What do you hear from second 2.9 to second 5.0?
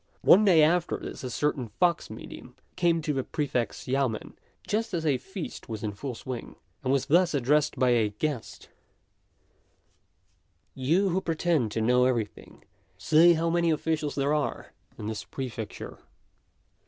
to the Prefect's yamên just